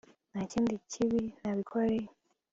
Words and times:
ntakindi 0.31 0.73
kibi 0.91 1.21
nabikoreye 1.41 2.07